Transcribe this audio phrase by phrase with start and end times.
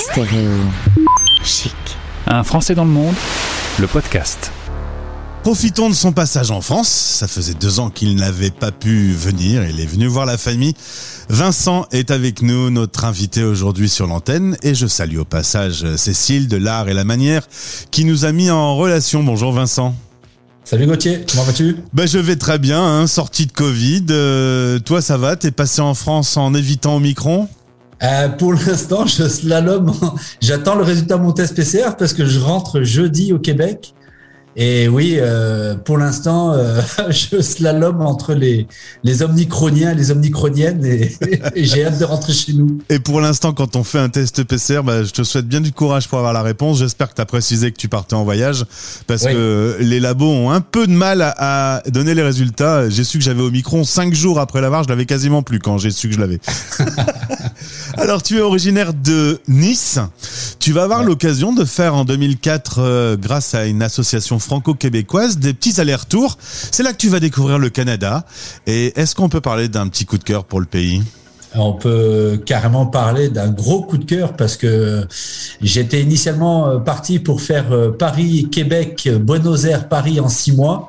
[0.00, 0.50] Stéréo.
[1.44, 1.74] Chic.
[2.26, 3.14] Un Français dans le monde,
[3.78, 4.50] le podcast.
[5.42, 6.88] Profitons de son passage en France.
[6.88, 9.62] Ça faisait deux ans qu'il n'avait pas pu venir.
[9.68, 10.72] Il est venu voir la famille.
[11.28, 14.56] Vincent est avec nous, notre invité aujourd'hui sur l'antenne.
[14.62, 17.42] Et je salue au passage Cécile de l'Art et la Manière
[17.90, 19.22] qui nous a mis en relation.
[19.22, 19.94] Bonjour Vincent.
[20.64, 21.76] Salut Gauthier, comment vas-tu?
[21.92, 24.06] Ben, Je vais très bien, hein, sortie de Covid.
[24.10, 25.36] Euh, toi ça va?
[25.36, 27.48] T'es passé en France en évitant Omicron?
[28.02, 29.92] Euh, pour l'instant, je slalom.
[30.40, 33.94] J'attends le résultat de mon test PCR parce que je rentre jeudi au Québec.
[34.56, 38.66] Et oui, euh, pour l'instant, euh, je slalom entre les,
[39.04, 41.10] les omnicroniens et les omnicroniennes et,
[41.54, 42.80] j'ai hâte de rentrer chez nous.
[42.88, 45.72] Et pour l'instant, quand on fait un test PCR, bah, je te souhaite bien du
[45.72, 46.78] courage pour avoir la réponse.
[46.78, 48.64] J'espère que tu as précisé que tu partais en voyage
[49.06, 52.90] parce que les labos ont un peu de mal à, donner les résultats.
[52.90, 55.90] J'ai su que j'avais Omicron cinq jours après l'avoir, je l'avais quasiment plus quand j'ai
[55.90, 56.40] su que je l'avais.
[58.00, 59.98] Alors, tu es originaire de Nice.
[60.58, 65.52] Tu vas avoir l'occasion de faire en 2004, euh, grâce à une association franco-québécoise, des
[65.52, 66.38] petits allers-retours.
[66.40, 68.24] C'est là que tu vas découvrir le Canada.
[68.66, 71.02] Et est-ce qu'on peut parler d'un petit coup de cœur pour le pays?
[71.54, 75.06] On peut carrément parler d'un gros coup de cœur parce que
[75.60, 80.88] j'étais initialement euh, parti pour faire euh, Paris, Québec, Buenos Aires, Paris en six mois.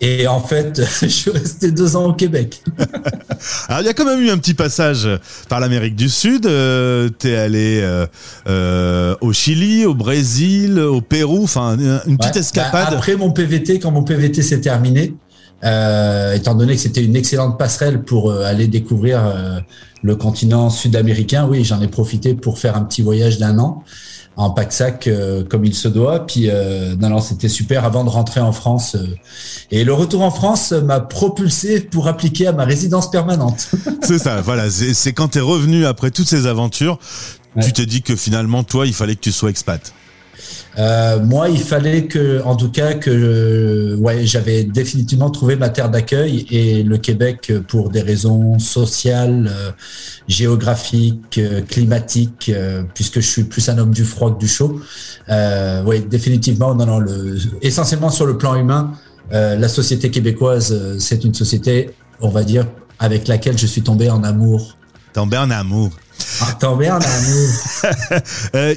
[0.00, 2.62] Et en fait, je suis resté deux ans au Québec.
[3.68, 5.08] Alors, il y a quand même eu un petit passage
[5.48, 6.46] par l'Amérique du Sud.
[6.46, 8.06] Euh, T'es allé euh,
[8.48, 11.44] euh, au Chili, au Brésil, au Pérou.
[11.44, 12.90] Enfin, une petite escapade.
[12.90, 15.14] Bah, après mon PVT, quand mon PVT s'est terminé,
[15.62, 19.62] étant donné que c'était une excellente passerelle pour aller découvrir
[20.02, 23.82] le continent sud-américain, oui, j'en ai profité pour faire un petit voyage d'un an
[24.36, 25.08] en pack-sac
[25.48, 26.26] comme il se doit.
[26.26, 26.48] Puis
[27.00, 28.96] non, non, c'était super avant de rentrer en France.
[29.70, 33.70] et le retour en France m'a propulsé pour appliquer à ma résidence permanente.
[34.02, 34.70] c'est ça, voilà.
[34.70, 36.98] C'est quand tu es revenu après toutes ces aventures,
[37.62, 39.92] tu t'es dit que finalement, toi, il fallait que tu sois expat.
[40.78, 45.90] Euh, moi, il fallait que, en tout cas, que ouais, j'avais définitivement trouvé ma terre
[45.90, 49.70] d'accueil et le Québec pour des raisons sociales, euh,
[50.28, 52.50] géographiques, euh, climatiques,
[52.94, 54.80] puisque je suis plus un homme du froid que du chaud.
[55.28, 58.92] oui, définitivement, non, non, le, essentiellement sur le plan humain,
[59.30, 61.90] la société québécoise, c'est une société,
[62.20, 62.66] on va dire,
[62.98, 64.76] avec laquelle je suis tombé en amour.
[65.12, 65.90] Tombé en amour.
[66.60, 67.48] Tombé en amour.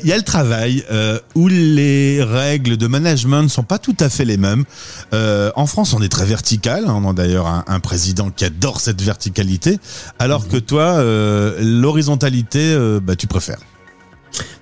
[0.03, 3.95] Il y a le travail euh, où les règles de management ne sont pas tout
[3.99, 4.65] à fait les mêmes.
[5.13, 6.85] Euh, en France, on est très vertical.
[6.87, 9.79] On a d'ailleurs un, président qui adore cette verticalité,
[10.19, 13.59] alors que toi, euh, l'horizontalité, bah, tu préfères.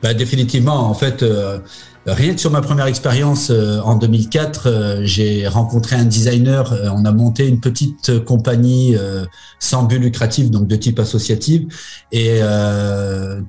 [0.01, 0.89] Bah, définitivement.
[0.89, 1.23] En fait,
[2.07, 6.71] Rien que sur ma première expérience euh, en 2004, euh, j'ai rencontré un designer.
[6.71, 8.95] Euh, on a monté une petite compagnie
[9.59, 11.63] sans but lucratif, donc de type associatif,
[12.11, 12.39] et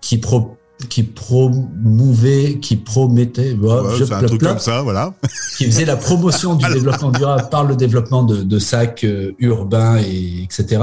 [0.01, 0.55] qui pro
[0.89, 5.13] qui promouvait, qui promettait, je un truc comme ça, voilà,
[5.57, 9.05] qui faisait la promotion du développement durable par le développement de, de sacs
[9.41, 10.81] urbains et etc.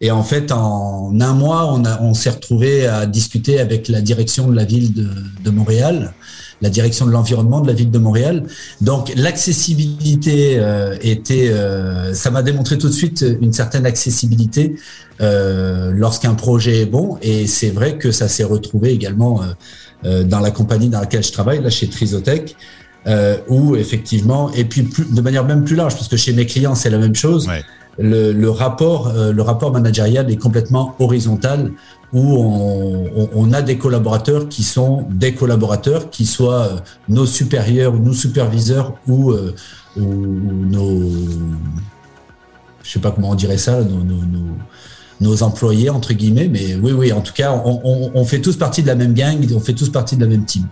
[0.00, 4.00] Et en fait, en un mois, on, a, on s'est retrouvé à discuter avec la
[4.00, 5.10] direction de la ville de,
[5.44, 6.14] de Montréal
[6.62, 8.44] la direction de l'environnement de la ville de Montréal.
[8.80, 14.76] Donc l'accessibilité euh, était, euh, ça m'a démontré tout de suite une certaine accessibilité
[15.20, 17.18] euh, lorsqu'un projet est bon.
[17.22, 19.40] Et c'est vrai que ça s'est retrouvé également
[20.02, 22.56] dans la compagnie dans laquelle je travaille, là chez Trisotech.
[23.48, 26.90] Où effectivement, et puis de manière même plus large, parce que chez mes clients c'est
[26.90, 27.48] la même chose.
[27.98, 31.72] Le, le, rapport, le rapport managérial est complètement horizontal
[32.12, 36.76] où on, a des collaborateurs qui sont des collaborateurs, qui soient euh,
[37.08, 39.54] nos supérieurs ou nos superviseurs ou, euh,
[39.96, 41.10] nos,
[42.82, 43.80] je sais pas comment on dirait ça,
[45.20, 48.82] nos, employés entre guillemets, mais oui, oui, en tout cas, on, on fait tous partie
[48.82, 50.66] de la même gang, on fait tous partie de la même team.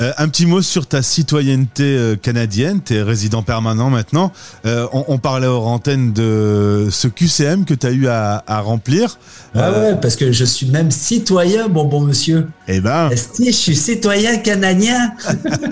[0.00, 2.80] Euh, un petit mot sur ta citoyenneté euh, canadienne.
[2.84, 4.32] Tu es résident permanent maintenant.
[4.64, 9.18] Euh, on, parlait hors antenne de ce QCM que tu as eu à, remplir.
[9.54, 12.48] Ah ouais, parce que je suis même citoyen, bon bon monsieur.
[12.68, 13.08] Eh ben.
[13.08, 15.12] Que je suis citoyen canadien?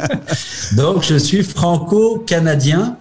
[0.76, 2.96] Donc je suis franco-canadien.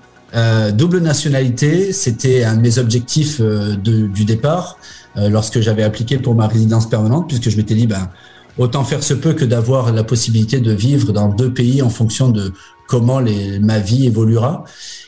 [0.73, 4.77] double nationalité, c'était un de mes objectifs du départ
[5.15, 8.09] lorsque j'avais appliqué pour ma résidence permanente, puisque je m'étais dit, ben,
[8.57, 12.29] autant faire se peut que d'avoir la possibilité de vivre dans deux pays en fonction
[12.29, 12.53] de
[12.87, 14.63] comment les, ma vie évoluera.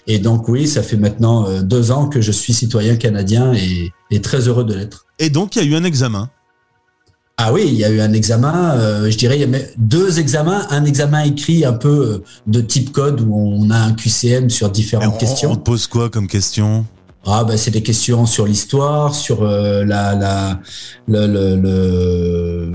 [0.07, 3.91] Et donc oui, ça fait maintenant euh, deux ans que je suis citoyen canadien et,
[4.21, 5.05] très heureux de l'être.
[5.19, 6.29] Et donc il y a eu un examen
[7.39, 10.19] ah oui, il y a eu un examen, euh, je dirais, il y a deux
[10.19, 14.49] examens, un examen écrit un peu euh, de type code où on a un QCM
[14.49, 15.51] sur différentes questions.
[15.51, 16.88] On te pose quoi comme question?
[17.25, 20.61] Ah ben c'est des questions sur l'histoire, sur euh, la,
[21.07, 22.71] le,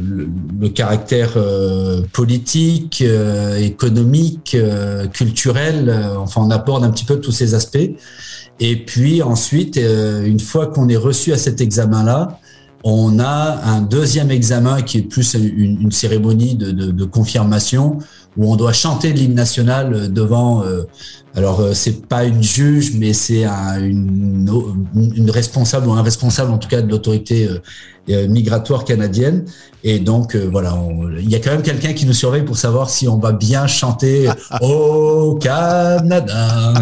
[0.69, 4.57] caractère euh, politique, euh, économique,
[5.13, 5.91] culturel.
[6.19, 7.79] enfin, on aborde un petit peu tous ces aspects.
[8.61, 12.39] Et puis ensuite, une fois qu'on est reçu à cet examen-là,
[12.85, 17.99] on a un deuxième examen qui est plus une, cérémonie de, confirmation
[18.37, 20.63] où on doit chanter l'hymne national devant
[21.35, 26.59] alors euh, c'est pas une juge, mais c'est un, une, responsable ou un responsable en
[26.59, 29.45] tout cas de l'autorité euh, euh, migratoire canadienne.
[29.85, 30.79] Et donc voilà,
[31.19, 33.67] il y a quand même quelqu'un qui nous surveille pour savoir si on va bien
[33.67, 34.29] chanter
[34.61, 36.75] au Canada.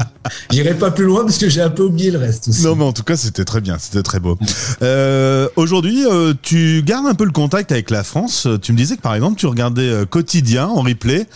[0.50, 2.48] J'irai pas plus loin parce que j'ai un peu oublié le reste.
[2.48, 2.64] Aussi.
[2.64, 4.38] Non, mais en tout cas c'était très bien, c'était très beau.
[4.82, 6.04] Euh, Aujourd'hui,
[6.42, 8.48] tu gardes un peu le contact avec la France.
[8.62, 11.26] Tu me disais que par exemple tu regardais Quotidien en replay,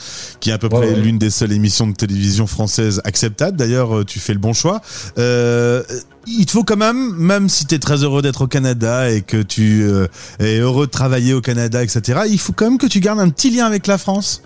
[0.41, 3.57] qui est à peu près l'une des seules émissions de télévision française acceptable.
[3.57, 4.81] D'ailleurs, euh, tu fais le bon choix.
[6.27, 9.11] Euh, il te faut quand même, même si tu es très heureux d'être au Canada
[9.11, 10.07] et que tu euh,
[10.39, 13.31] es heureux de travailler au Canada, etc., il faut quand même que tu gardes un
[13.31, 14.43] petit lien avec la France.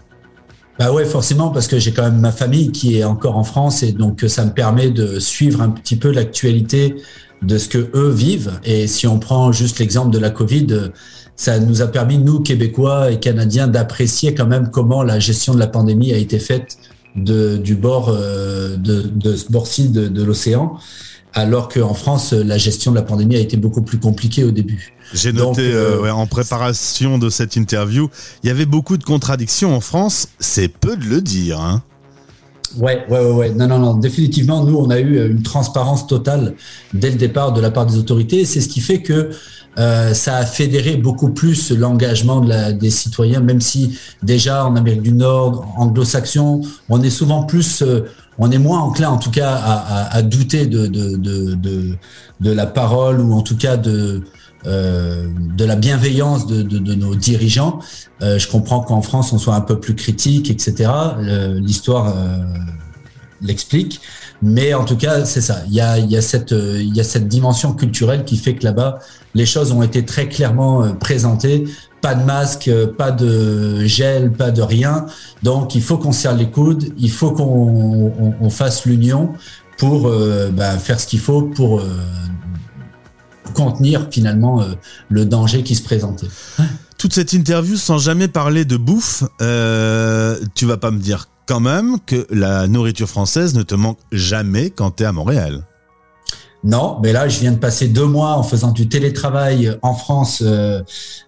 [0.79, 3.85] Bah ouais, forcément, parce que j'ai quand même ma famille qui est encore en France
[3.85, 6.97] et donc ça me permet de suivre un petit peu l'actualité
[7.43, 8.59] de ce que eux vivent.
[8.65, 10.91] Et si on prend juste l'exemple de la Covid,
[11.37, 15.61] ça nous a permis, nous, Québécois et Canadiens, d'apprécier quand même comment la gestion de
[15.61, 16.79] la pandémie a été faite
[17.15, 20.77] du bord euh, de, ce bord-ci de l'océan,
[21.35, 24.95] alors qu'en France, la gestion de la pandémie a été beaucoup plus compliquée au début.
[25.13, 28.09] J'ai noté euh, ouais, en préparation de cette interview,
[28.43, 30.29] il y avait beaucoup de contradictions en France.
[30.39, 31.61] C'est peu de le dire.
[31.61, 31.83] Hein.
[32.77, 33.51] Ouais, ouais, ouais, ouais.
[33.51, 33.95] Non, non, non.
[33.95, 36.55] Définitivement, nous, on a eu une transparence totale
[36.93, 38.45] dès le départ de la part des autorités.
[38.45, 39.31] C'est ce qui fait que
[39.79, 45.03] euh, ça a fédéré beaucoup plus l'engagement de des citoyens, même si déjà en Amérique
[45.03, 48.03] du Nord, anglo-saxon, on est souvent plus, euh,
[48.39, 51.97] on est moins enclin en tout cas à, douter de,
[52.41, 54.23] la parole ou en tout cas de,
[54.67, 55.29] euh,
[55.59, 57.81] la bienveillance de, nos dirigeants.
[58.23, 60.91] Euh, je comprends qu'en France, on soit un peu plus critique, etc.
[61.57, 62.39] L'histoire euh,
[63.43, 64.01] l'explique.
[64.43, 65.63] Mais en tout cas, c'est ça.
[65.69, 68.99] Il y a, cette, dimension culturelle qui fait que là-bas,
[69.35, 71.65] les choses ont été très clairement présentées.
[72.05, 75.07] Pas de masque, euh, pas de gel, pas de rien.
[75.43, 79.33] Donc, il faut qu'on serre les coudes, il faut qu'on on, fasse l'union
[79.79, 81.89] pour euh, bah, faire ce qu'il faut pour euh,
[83.55, 84.63] contenir finalement
[85.09, 86.29] le danger qui se présentait.
[86.99, 91.97] Toute cette interview sans jamais parler de bouffe, tu vas pas me dire quand même
[92.05, 95.65] que la nourriture française ne te manque jamais quand tu es à Montréal.
[96.65, 100.43] Non, mais là, je viens de passer deux mois en faisant du télétravail en France
[100.43, 100.83] euh,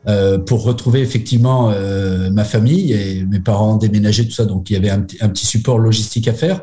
[0.09, 4.73] euh, pour retrouver effectivement euh, ma famille et mes parents déménagé tout ça, donc il
[4.73, 6.62] y avait un, petit support logistique à faire.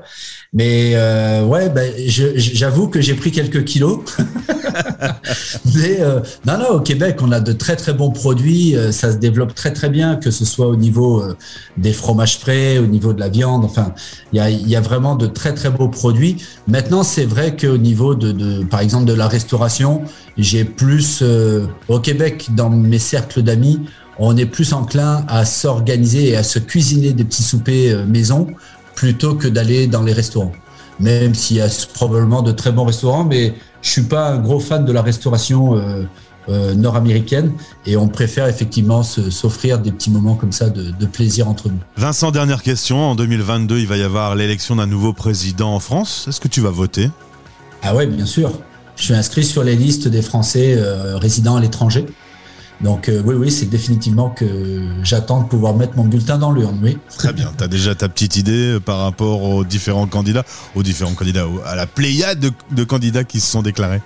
[0.53, 3.99] Mais euh, ouais, ben, j'avoue que j'ai pris quelques kilos.
[5.75, 8.75] Mais euh, non, non, au Québec, on a de très très bons produits.
[8.75, 11.35] Euh, ça se développe très très bien, que ce soit au niveau euh,
[11.77, 13.65] des fromages frais, au niveau de la viande.
[13.65, 13.93] Enfin,
[14.31, 16.37] il y a, vraiment de très très beaux produits.
[16.67, 20.01] Maintenant, c'est vrai qu'au niveau de, par exemple, de la restauration,
[20.37, 23.79] j'ai plus euh, au Québec dans mes cercles d'amis
[24.19, 28.47] on est plus enclin à s'organiser et à se cuisiner des petits soupers maison
[28.95, 30.51] plutôt que d'aller dans les restaurants.
[30.99, 34.59] Même s'il y a probablement de très bons restaurants, mais je suis pas un gros
[34.59, 36.03] fan de la restauration euh,
[36.49, 37.53] euh, nord-américaine
[37.85, 41.79] et on préfère effectivement s'offrir des petits moments comme ça de, de, plaisir entre nous.
[41.97, 42.99] Vincent, dernière question.
[42.99, 46.25] En 2022, il va y avoir l'élection d'un nouveau président en France.
[46.27, 47.09] Est-ce que tu vas voter?
[47.83, 48.51] Ah ouais, bien sûr.
[48.95, 52.05] Je suis inscrit sur les listes des Français euh, résidant à l'étranger.
[52.81, 54.45] Donc euh, oui, oui, c'est définitivement que
[55.03, 56.97] j'attends de pouvoir mettre mon bulletin dans l'urne, oui.
[57.17, 57.51] Très bien.
[57.57, 60.43] Tu as déjà ta petite idée euh, par rapport aux différents candidats,
[60.75, 64.01] aux différents candidats, à la pléiade de, de candidats qui se sont déclarés?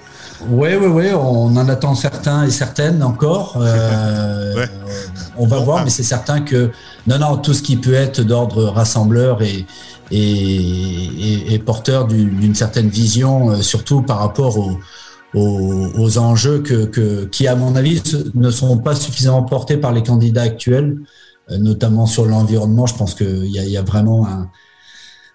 [0.50, 1.06] Oui, oui, oui.
[1.14, 3.58] On en attend certains et certaines encore.
[3.60, 4.70] Euh, ouais.
[5.38, 5.84] On va bon, voir, ah.
[5.84, 6.72] mais c'est certain que
[7.08, 9.66] non, non, tout ce qui peut être d'ordre rassembleur et,
[10.12, 14.58] et, porteur d'une certaine vision, euh, surtout par rapport
[15.34, 16.64] aux enjeux
[17.32, 18.02] qui, à mon avis,
[18.34, 20.98] ne sont pas suffisamment portés par les candidats actuels,
[21.52, 22.86] euh, notamment sur l'environnement.
[22.86, 24.50] Je pense qu'il y, a vraiment un,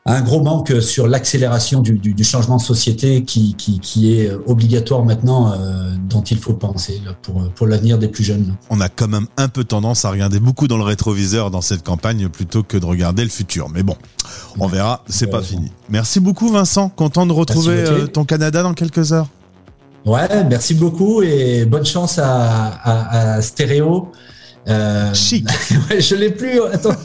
[0.04, 4.32] un gros manque sur l'accélération du, du, du, changement de société qui, qui, qui est
[4.46, 8.56] obligatoire maintenant, euh, dont il faut penser là, pour, pour l'avenir des plus jeunes.
[8.68, 11.84] On a quand même un peu tendance à regarder beaucoup dans le rétroviseur dans cette
[11.84, 13.68] campagne plutôt que de regarder le futur.
[13.68, 13.96] Mais bon,
[14.58, 15.70] on verra, c'est pas fini.
[15.88, 19.28] Merci beaucoup Vincent, content de retrouver euh, ton Canada dans quelques heures.
[20.04, 24.10] Ouais, merci beaucoup et bonne chance à, à, à Stéréo.
[24.68, 25.46] Euh, chic.
[25.90, 26.60] ouais, je l'ai plus.
[26.60, 26.96] Attends.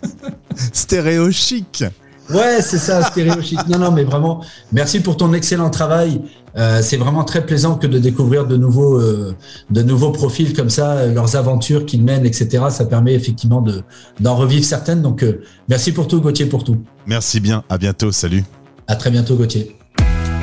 [0.72, 1.84] Stéréo chic.
[2.30, 3.58] Ouais, c'est ça, stéréo chic.
[3.68, 4.42] Non, non, mais vraiment,
[4.72, 6.20] merci pour ton excellent travail.
[6.56, 9.36] Euh, c'est vraiment très plaisant que de découvrir de nouveaux, euh,
[9.70, 12.64] de nouveaux profils comme ça, euh, leurs aventures qu'ils mènent, etc.
[12.70, 13.82] Ça permet effectivement de
[14.20, 15.02] d'en revivre certaines.
[15.02, 16.78] Donc, euh, merci pour tout, Gauthier, pour tout.
[17.06, 17.62] Merci bien.
[17.68, 18.10] À bientôt.
[18.10, 18.42] Salut.
[18.88, 19.76] À très bientôt, Gauthier.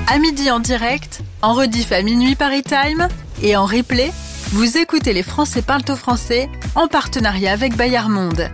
[0.08, 3.08] À midi en direct, en rediff à minuit Paris Time
[3.42, 4.12] et en replay,
[4.52, 8.50] vous écoutez les Français parlent au français en partenariat avec Bayard Monde.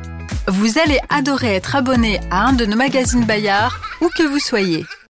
[0.50, 4.84] Vous allez adorer être abonné à un de nos magazines Bayard, où que vous soyez.